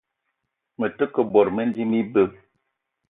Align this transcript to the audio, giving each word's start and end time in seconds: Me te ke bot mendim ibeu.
Me 0.79 0.87
te 0.97 1.05
ke 1.13 1.25
bot 1.33 1.49
mendim 1.57 1.91
ibeu. 2.01 2.31